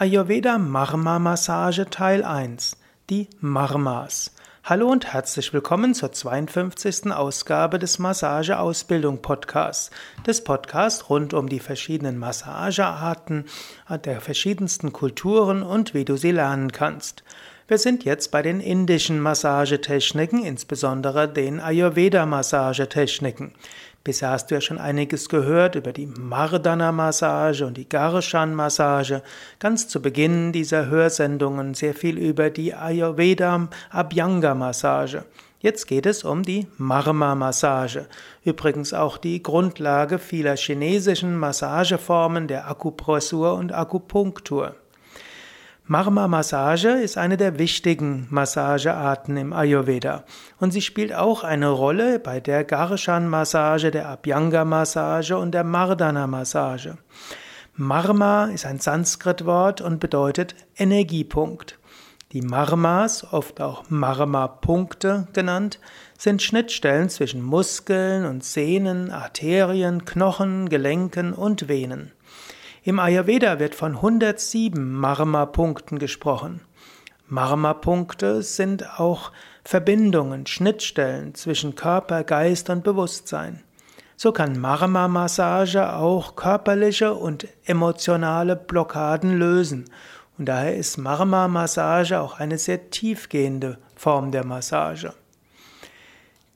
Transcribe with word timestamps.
Ayurveda 0.00 0.58
Marma 0.58 1.18
Massage 1.18 1.90
Teil 1.90 2.22
1 2.22 2.76
Die 3.10 3.28
Marmas 3.40 4.32
Hallo 4.62 4.88
und 4.92 5.12
herzlich 5.12 5.52
willkommen 5.52 5.92
zur 5.92 6.12
52. 6.12 7.10
Ausgabe 7.10 7.80
des 7.80 7.98
Massage 7.98 8.60
Ausbildung 8.60 9.22
Podcasts, 9.22 9.90
des 10.24 10.44
Podcasts 10.44 11.10
rund 11.10 11.34
um 11.34 11.48
die 11.48 11.58
verschiedenen 11.58 12.16
Massagearten 12.16 13.46
der 14.04 14.20
verschiedensten 14.20 14.92
Kulturen 14.92 15.64
und 15.64 15.94
wie 15.94 16.04
du 16.04 16.16
sie 16.16 16.30
lernen 16.30 16.70
kannst. 16.70 17.24
Wir 17.66 17.78
sind 17.78 18.04
jetzt 18.04 18.30
bei 18.30 18.40
den 18.40 18.60
indischen 18.60 19.18
Massagetechniken, 19.18 20.44
insbesondere 20.44 21.28
den 21.28 21.58
Ayurveda 21.58 22.24
Massagetechniken. 22.24 23.52
Bisher 24.08 24.30
hast 24.30 24.50
du 24.50 24.54
ja 24.54 24.62
schon 24.62 24.78
einiges 24.78 25.28
gehört 25.28 25.74
über 25.74 25.92
die 25.92 26.06
Mardana-Massage 26.06 27.66
und 27.66 27.76
die 27.76 27.86
Garshan-Massage. 27.86 29.20
Ganz 29.58 29.86
zu 29.86 30.00
Beginn 30.00 30.50
dieser 30.50 30.86
Hörsendungen 30.86 31.74
sehr 31.74 31.92
viel 31.92 32.16
über 32.16 32.48
die 32.48 32.72
Ayurveda-Abhyanga-Massage. 32.72 35.24
Jetzt 35.60 35.88
geht 35.88 36.06
es 36.06 36.24
um 36.24 36.42
die 36.42 36.68
Marma-Massage. 36.78 38.06
Übrigens 38.44 38.94
auch 38.94 39.18
die 39.18 39.42
Grundlage 39.42 40.18
vieler 40.18 40.56
chinesischen 40.56 41.38
Massageformen 41.38 42.48
der 42.48 42.66
Akupressur 42.66 43.56
und 43.56 43.74
Akupunktur. 43.74 44.74
Marma-Massage 45.90 46.90
ist 46.90 47.16
eine 47.16 47.38
der 47.38 47.58
wichtigen 47.58 48.26
Massagearten 48.28 49.38
im 49.38 49.54
Ayurveda 49.54 50.24
und 50.60 50.70
sie 50.70 50.82
spielt 50.82 51.14
auch 51.14 51.44
eine 51.44 51.70
Rolle 51.70 52.18
bei 52.18 52.40
der 52.40 52.62
Garshan-Massage, 52.64 53.90
der 53.90 54.06
Abhyanga-Massage 54.10 55.38
und 55.38 55.52
der 55.52 55.64
Mardana-Massage. 55.64 56.98
Marma 57.74 58.50
ist 58.52 58.66
ein 58.66 58.80
Sanskrit-Wort 58.80 59.80
und 59.80 59.98
bedeutet 59.98 60.54
Energiepunkt. 60.76 61.78
Die 62.32 62.42
Marmas, 62.42 63.32
oft 63.32 63.62
auch 63.62 63.84
Marma-Punkte 63.88 65.28
genannt, 65.32 65.80
sind 66.18 66.42
Schnittstellen 66.42 67.08
zwischen 67.08 67.40
Muskeln 67.40 68.26
und 68.26 68.44
Sehnen, 68.44 69.10
Arterien, 69.10 70.04
Knochen, 70.04 70.68
Gelenken 70.68 71.32
und 71.32 71.66
Venen. 71.66 72.12
Im 72.88 73.00
Ayurveda 73.00 73.58
wird 73.58 73.74
von 73.74 73.96
107 73.96 74.94
Marma-Punkten 74.94 75.98
gesprochen. 75.98 76.62
Marma-Punkte 77.26 78.42
sind 78.42 78.98
auch 78.98 79.30
Verbindungen, 79.62 80.46
Schnittstellen 80.46 81.34
zwischen 81.34 81.74
Körper, 81.74 82.24
Geist 82.24 82.70
und 82.70 82.84
Bewusstsein. 82.84 83.62
So 84.16 84.32
kann 84.32 84.58
Marma-Massage 84.58 85.96
auch 85.96 86.34
körperliche 86.34 87.12
und 87.12 87.46
emotionale 87.66 88.56
Blockaden 88.56 89.38
lösen. 89.38 89.90
Und 90.38 90.46
daher 90.46 90.74
ist 90.74 90.96
Marma-Massage 90.96 92.18
auch 92.18 92.38
eine 92.40 92.56
sehr 92.56 92.88
tiefgehende 92.88 93.76
Form 93.96 94.30
der 94.30 94.46
Massage. 94.46 95.12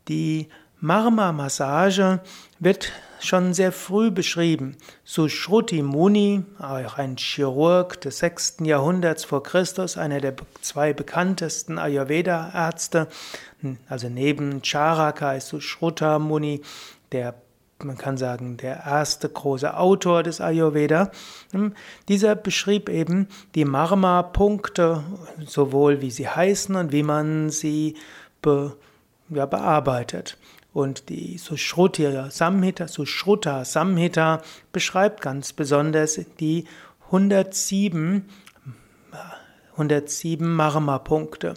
Die 0.08 0.48
Marma-Massage 0.80 2.20
wird 2.58 2.90
schon 3.24 3.54
sehr 3.54 3.72
früh 3.72 4.10
beschrieben. 4.10 4.76
Sushruti 5.04 5.82
Muni, 5.82 6.44
auch 6.58 6.98
ein 6.98 7.16
Chirurg 7.16 8.00
des 8.00 8.18
6. 8.18 8.58
Jahrhunderts 8.62 9.24
vor 9.24 9.42
Christus, 9.42 9.96
einer 9.96 10.20
der 10.20 10.34
zwei 10.60 10.92
bekanntesten 10.92 11.78
Ayurveda-Ärzte, 11.78 13.08
also 13.88 14.08
neben 14.08 14.62
Charaka 14.62 15.34
ist 15.34 15.48
Sushruta 15.48 16.18
Muni 16.18 16.62
der 17.12 17.34
man 17.84 17.98
kann 17.98 18.16
sagen, 18.16 18.56
der 18.58 18.84
erste 18.86 19.28
große 19.28 19.76
Autor 19.76 20.22
des 20.22 20.40
Ayurveda. 20.40 21.10
Hm, 21.50 21.74
dieser 22.08 22.36
beschrieb 22.36 22.88
eben 22.88 23.28
die 23.54 23.64
Marma-Punkte, 23.64 25.02
sowohl 25.44 26.00
wie 26.00 26.10
sie 26.10 26.28
heißen 26.28 26.76
und 26.76 26.92
wie 26.92 27.02
man 27.02 27.50
sie 27.50 27.96
be, 28.40 28.76
ja, 29.30 29.46
bearbeitet. 29.46 30.36
Und 30.72 31.10
die 31.10 31.36
Sushruta 31.36 32.30
Samhita, 32.30 32.88
Sushruta 32.88 33.64
Samhita 33.64 34.42
beschreibt 34.72 35.20
ganz 35.20 35.52
besonders 35.52 36.18
die 36.40 36.64
107, 37.06 38.26
107 39.72 40.54
Marma-Punkte. 40.54 41.54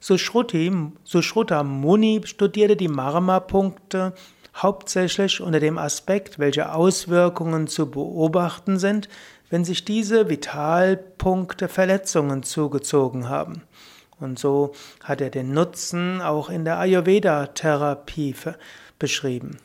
Sushruti, 0.00 0.72
Sushruta 1.04 1.62
Muni 1.62 2.22
studierte 2.24 2.76
die 2.76 2.88
Marma-Punkte 2.88 4.14
hauptsächlich 4.56 5.40
unter 5.40 5.60
dem 5.60 5.78
Aspekt, 5.78 6.38
welche 6.38 6.74
Auswirkungen 6.74 7.68
zu 7.68 7.90
beobachten 7.90 8.78
sind, 8.78 9.08
wenn 9.50 9.64
sich 9.64 9.84
diese 9.84 10.28
Vitalpunkte 10.28 11.68
Verletzungen 11.68 12.42
zugezogen 12.42 13.28
haben. 13.28 13.62
Und 14.20 14.38
so 14.38 14.72
hat 15.02 15.20
er 15.20 15.30
den 15.30 15.52
Nutzen 15.52 16.22
auch 16.22 16.48
in 16.50 16.64
der 16.64 16.78
Ayurveda-Therapie 16.78 18.34
beschrieben. 18.98 19.58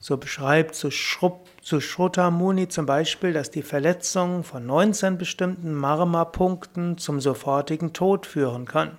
So 0.00 0.16
beschreibt 0.16 0.74
Sushruta 0.74 2.30
Muni 2.30 2.68
zum 2.68 2.86
Beispiel, 2.86 3.32
dass 3.32 3.52
die 3.52 3.62
Verletzung 3.62 4.42
von 4.42 4.66
19 4.66 5.16
bestimmten 5.16 5.74
Marma-Punkten 5.74 6.98
zum 6.98 7.20
sofortigen 7.20 7.92
Tod 7.92 8.26
führen 8.26 8.66
kann. 8.66 8.98